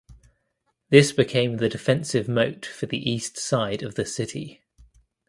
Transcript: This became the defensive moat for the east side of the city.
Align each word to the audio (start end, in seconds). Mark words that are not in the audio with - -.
This 0.89 1.11
became 1.11 1.57
the 1.57 1.69
defensive 1.69 2.27
moat 2.27 2.65
for 2.65 2.87
the 2.87 3.07
east 3.07 3.37
side 3.37 3.83
of 3.83 3.93
the 3.93 4.03
city. 4.03 4.63